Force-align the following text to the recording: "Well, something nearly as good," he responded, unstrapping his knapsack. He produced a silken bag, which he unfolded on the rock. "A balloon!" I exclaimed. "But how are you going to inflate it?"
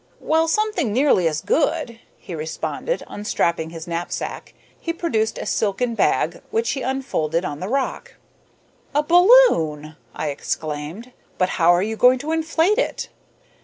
"Well, 0.19 0.47
something 0.47 0.91
nearly 0.91 1.27
as 1.27 1.41
good," 1.41 1.99
he 2.17 2.33
responded, 2.33 3.03
unstrapping 3.05 3.69
his 3.69 3.85
knapsack. 3.87 4.55
He 4.79 4.93
produced 4.93 5.37
a 5.37 5.45
silken 5.45 5.93
bag, 5.93 6.41
which 6.49 6.71
he 6.71 6.81
unfolded 6.81 7.45
on 7.45 7.59
the 7.59 7.69
rock. 7.69 8.15
"A 8.95 9.03
balloon!" 9.03 9.95
I 10.15 10.29
exclaimed. 10.29 11.11
"But 11.37 11.49
how 11.49 11.69
are 11.69 11.83
you 11.83 11.97
going 11.97 12.17
to 12.17 12.31
inflate 12.31 12.79
it?" 12.79 13.09